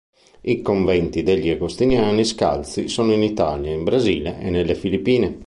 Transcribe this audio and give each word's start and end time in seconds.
I 0.41 0.63
conventi 0.63 1.21
degli 1.21 1.47
agostiniani 1.51 2.25
scalzi 2.25 2.87
sono 2.87 3.13
in 3.13 3.21
Italia, 3.21 3.71
in 3.71 3.83
Brasile 3.83 4.39
e 4.39 4.49
nelle 4.49 4.73
Filippine. 4.73 5.39